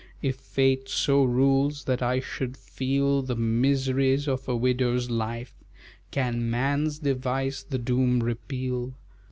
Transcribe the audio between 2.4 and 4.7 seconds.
feel The miseries of a